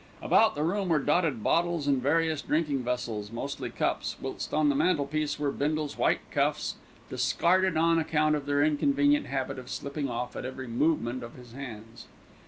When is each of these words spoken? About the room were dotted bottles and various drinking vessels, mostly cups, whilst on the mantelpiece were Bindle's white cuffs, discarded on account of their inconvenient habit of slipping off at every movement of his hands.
About 0.19 0.55
the 0.55 0.63
room 0.63 0.89
were 0.89 0.97
dotted 0.97 1.43
bottles 1.43 1.85
and 1.85 2.01
various 2.01 2.41
drinking 2.41 2.83
vessels, 2.83 3.31
mostly 3.31 3.69
cups, 3.69 4.15
whilst 4.19 4.51
on 4.51 4.69
the 4.69 4.73
mantelpiece 4.75 5.37
were 5.37 5.51
Bindle's 5.51 5.95
white 5.95 6.21
cuffs, 6.31 6.73
discarded 7.11 7.77
on 7.77 7.99
account 7.99 8.33
of 8.35 8.47
their 8.47 8.63
inconvenient 8.63 9.27
habit 9.27 9.59
of 9.59 9.69
slipping 9.69 10.09
off 10.09 10.35
at 10.35 10.43
every 10.43 10.65
movement 10.67 11.21
of 11.21 11.35
his 11.35 11.51
hands. 11.53 12.07